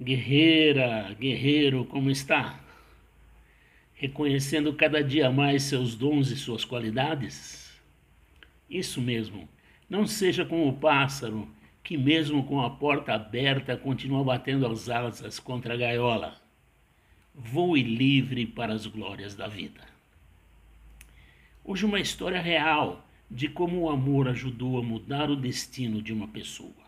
Guerreira, 0.00 1.12
guerreiro, 1.18 1.84
como 1.84 2.08
está? 2.08 2.60
Reconhecendo 3.94 4.72
cada 4.72 5.02
dia 5.02 5.28
mais 5.28 5.64
seus 5.64 5.96
dons 5.96 6.30
e 6.30 6.36
suas 6.36 6.64
qualidades? 6.64 7.76
Isso 8.70 9.00
mesmo, 9.00 9.48
não 9.90 10.06
seja 10.06 10.44
como 10.46 10.68
o 10.68 10.76
pássaro 10.76 11.48
que, 11.82 11.96
mesmo 11.96 12.44
com 12.44 12.60
a 12.60 12.70
porta 12.70 13.12
aberta, 13.12 13.76
continua 13.76 14.22
batendo 14.22 14.68
as 14.68 14.88
asas 14.88 15.40
contra 15.40 15.74
a 15.74 15.76
gaiola. 15.76 16.40
Voe 17.34 17.82
livre 17.82 18.46
para 18.46 18.74
as 18.74 18.86
glórias 18.86 19.34
da 19.34 19.48
vida. 19.48 19.80
Hoje, 21.64 21.84
uma 21.84 21.98
história 21.98 22.40
real 22.40 23.04
de 23.28 23.48
como 23.48 23.80
o 23.80 23.90
amor 23.90 24.28
ajudou 24.28 24.78
a 24.78 24.82
mudar 24.82 25.28
o 25.28 25.34
destino 25.34 26.00
de 26.00 26.12
uma 26.12 26.28
pessoa. 26.28 26.86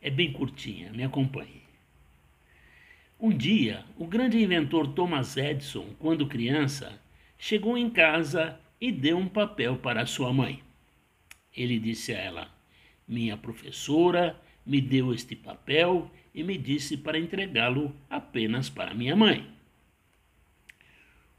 É 0.00 0.10
bem 0.10 0.32
curtinha, 0.32 0.92
me 0.92 1.04
acompanhe. 1.04 1.61
Um 3.24 3.30
dia, 3.30 3.84
o 3.96 4.04
grande 4.04 4.42
inventor 4.42 4.94
Thomas 4.94 5.36
Edison, 5.36 5.94
quando 5.96 6.26
criança, 6.26 7.00
chegou 7.38 7.78
em 7.78 7.88
casa 7.88 8.58
e 8.80 8.90
deu 8.90 9.16
um 9.16 9.28
papel 9.28 9.76
para 9.76 10.04
sua 10.06 10.32
mãe. 10.32 10.60
Ele 11.56 11.78
disse 11.78 12.12
a 12.12 12.18
ela: 12.18 12.50
Minha 13.06 13.36
professora 13.36 14.36
me 14.66 14.80
deu 14.80 15.14
este 15.14 15.36
papel 15.36 16.10
e 16.34 16.42
me 16.42 16.58
disse 16.58 16.96
para 16.96 17.16
entregá-lo 17.16 17.94
apenas 18.10 18.68
para 18.68 18.92
minha 18.92 19.14
mãe. 19.14 19.48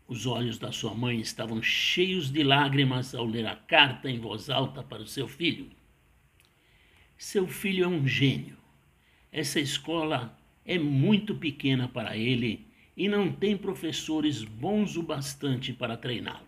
Os 0.07 0.25
olhos 0.25 0.57
da 0.57 0.71
sua 0.71 0.93
mãe 0.93 1.19
estavam 1.19 1.61
cheios 1.61 2.31
de 2.31 2.45
lágrimas 2.45 3.13
ao 3.13 3.25
ler 3.25 3.45
a 3.45 3.57
carta 3.57 4.09
em 4.09 4.21
voz 4.21 4.49
alta 4.49 4.81
para 4.81 5.03
o 5.03 5.07
seu 5.07 5.27
filho. 5.27 5.69
Seu 7.17 7.45
filho 7.45 7.83
é 7.83 7.87
um 7.89 8.07
gênio. 8.07 8.55
Essa 9.33 9.59
escola 9.59 10.33
é 10.65 10.77
muito 10.77 11.35
pequena 11.35 11.87
para 11.87 12.15
ele 12.15 12.65
e 12.95 13.07
não 13.07 13.31
tem 13.31 13.57
professores 13.57 14.43
bons 14.43 14.95
o 14.95 15.03
bastante 15.03 15.73
para 15.73 15.97
treiná-lo. 15.97 16.47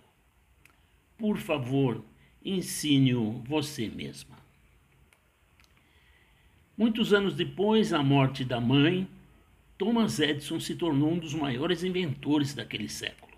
Por 1.18 1.38
favor, 1.38 2.04
ensine-o 2.44 3.44
você 3.48 3.88
mesma. 3.88 4.36
Muitos 6.78 7.14
anos 7.14 7.36
depois 7.36 7.90
da 7.90 8.04
morte 8.04 8.44
da 8.44 8.60
mãe, 8.60 9.08
Thomas 9.78 10.20
Edison 10.20 10.60
se 10.60 10.76
tornou 10.76 11.12
um 11.12 11.18
dos 11.18 11.34
maiores 11.34 11.84
inventores 11.84 12.54
daquele 12.54 12.90
século. 12.90 13.34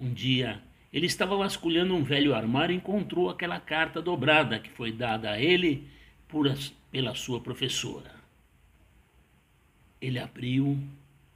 Um 0.00 0.12
dia, 0.12 0.62
ele 0.92 1.06
estava 1.06 1.36
vasculhando 1.36 1.94
um 1.94 2.02
velho 2.02 2.34
armário 2.34 2.72
e 2.72 2.76
encontrou 2.76 3.30
aquela 3.30 3.60
carta 3.60 4.02
dobrada 4.02 4.58
que 4.58 4.70
foi 4.70 4.92
dada 4.92 5.30
a 5.30 5.40
ele 5.40 5.88
por, 6.28 6.46
pela 6.90 7.14
sua 7.14 7.40
professora. 7.40 8.17
Ele 10.00 10.18
abriu, 10.18 10.78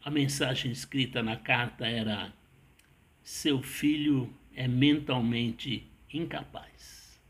a 0.05 0.11
mensagem 0.11 0.71
escrita 0.71 1.23
na 1.23 1.37
carta 1.37 1.87
era: 1.87 2.33
Seu 3.23 3.61
filho 3.61 4.33
é 4.55 4.69
mentalmente 4.69 5.87
incapaz. 6.13 7.21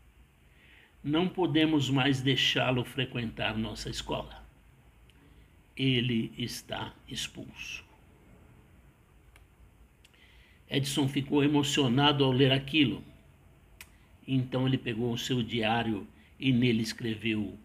Não 1.03 1.27
podemos 1.27 1.89
mais 1.89 2.21
deixá-lo 2.21 2.85
frequentar 2.85 3.57
nossa 3.57 3.89
escola. 3.89 4.43
Ele 5.75 6.31
está 6.37 6.93
expulso. 7.07 7.83
Edson 10.69 11.07
ficou 11.07 11.43
emocionado 11.43 12.23
ao 12.23 12.31
ler 12.31 12.51
aquilo. 12.51 13.03
Então 14.27 14.67
ele 14.67 14.77
pegou 14.77 15.11
o 15.11 15.17
seu 15.17 15.41
diário 15.41 16.07
e 16.39 16.53
nele 16.53 16.83
escreveu: 16.83 17.57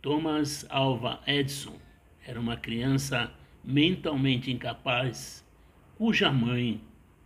Thomas 0.00 0.66
Alva 0.70 1.22
Edison 1.26 1.87
era 2.28 2.38
uma 2.38 2.58
criança 2.58 3.32
mentalmente 3.64 4.50
incapaz, 4.50 5.42
cuja 5.96 6.30
mãe 6.30 6.78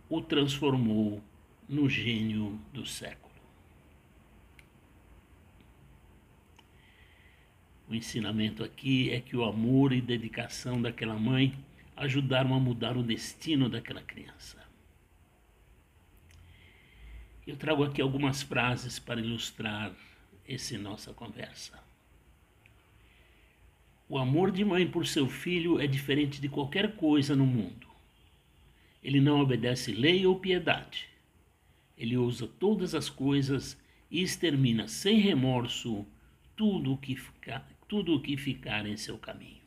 o 0.07 0.21
transformou 0.21 1.21
no 1.67 1.89
gênio 1.89 2.57
do 2.71 2.85
século. 2.85 3.33
O 7.89 7.93
ensinamento 7.93 8.63
aqui 8.63 9.11
é 9.11 9.19
que 9.19 9.35
o 9.35 9.43
amor 9.43 9.91
e 9.91 9.99
dedicação 9.99 10.81
daquela 10.81 11.19
mãe 11.19 11.53
ajudaram 11.97 12.53
a 12.53 12.59
mudar 12.59 12.95
o 12.95 13.03
destino 13.03 13.67
daquela 13.67 14.01
criança. 14.01 14.65
Eu 17.45 17.57
trago 17.57 17.83
aqui 17.83 18.01
algumas 18.01 18.41
frases 18.41 18.99
para 18.99 19.19
ilustrar 19.19 19.91
essa 20.47 20.77
nossa 20.77 21.13
conversa. 21.13 21.92
O 24.13 24.19
amor 24.19 24.51
de 24.51 24.63
mãe 24.63 24.87
por 24.87 25.07
seu 25.07 25.27
filho 25.27 25.81
é 25.81 25.87
diferente 25.87 26.39
de 26.39 26.47
qualquer 26.47 26.95
coisa 26.97 27.35
no 27.35 27.47
mundo. 27.47 27.87
Ele 29.03 29.19
não 29.19 29.39
obedece 29.39 29.91
lei 29.91 30.23
ou 30.23 30.39
piedade. 30.39 31.09
Ele 31.97 32.15
usa 32.15 32.47
todas 32.47 32.93
as 32.93 33.09
coisas 33.09 33.75
e 34.11 34.21
extermina 34.21 34.87
sem 34.87 35.17
remorso 35.17 36.05
tudo 36.55 36.93
o 36.93 36.97
que 36.99 37.15
ficar, 37.15 37.67
tudo 37.87 38.21
que 38.21 38.37
ficar 38.37 38.85
em 38.85 38.95
seu 38.95 39.17
caminho. 39.17 39.63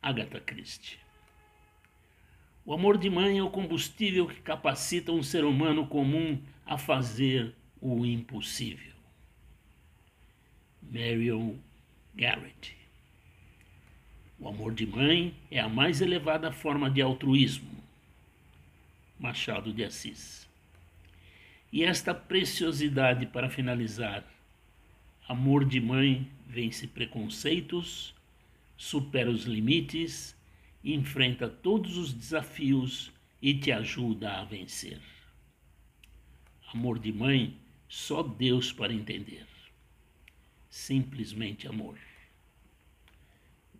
Agatha 0.00 0.38
Christie. 0.38 1.00
O 2.64 2.72
amor 2.72 2.98
de 2.98 3.10
mãe 3.10 3.38
é 3.38 3.42
o 3.42 3.50
combustível 3.50 4.28
que 4.28 4.40
capacita 4.40 5.10
um 5.10 5.24
ser 5.24 5.44
humano 5.44 5.88
comum 5.88 6.40
a 6.64 6.78
fazer 6.78 7.52
o 7.80 8.06
impossível. 8.06 8.94
Marion 10.80 11.56
Garrett. 12.16 12.74
O 14.38 14.48
amor 14.48 14.72
de 14.72 14.86
mãe 14.86 15.34
é 15.50 15.60
a 15.60 15.68
mais 15.68 16.00
elevada 16.00 16.50
forma 16.50 16.90
de 16.90 17.02
altruísmo. 17.02 17.70
Machado 19.18 19.70
de 19.70 19.84
Assis. 19.84 20.48
E 21.70 21.84
esta 21.84 22.14
preciosidade 22.14 23.26
para 23.26 23.50
finalizar. 23.50 24.24
Amor 25.28 25.62
de 25.64 25.78
mãe 25.78 26.26
vence 26.46 26.86
preconceitos, 26.86 28.14
supera 28.78 29.30
os 29.30 29.44
limites, 29.44 30.34
enfrenta 30.82 31.48
todos 31.48 31.98
os 31.98 32.14
desafios 32.14 33.12
e 33.42 33.52
te 33.52 33.70
ajuda 33.70 34.38
a 34.38 34.44
vencer. 34.44 35.00
Amor 36.72 36.98
de 36.98 37.12
mãe, 37.12 37.54
só 37.88 38.22
Deus 38.22 38.72
para 38.72 38.92
entender 38.92 39.46
simplesmente 40.76 41.66
amor. 41.66 41.98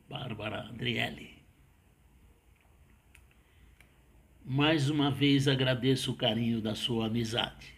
Bárbara 0.09 0.63
Andrielli. 0.63 1.37
Mais 4.43 4.89
uma 4.89 5.11
vez 5.11 5.47
agradeço 5.47 6.13
o 6.13 6.17
carinho 6.17 6.61
da 6.61 6.75
sua 6.75 7.07
amizade. 7.07 7.75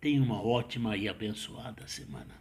Tenha 0.00 0.22
uma 0.22 0.40
ótima 0.40 0.96
e 0.96 1.08
abençoada 1.08 1.86
semana. 1.88 2.40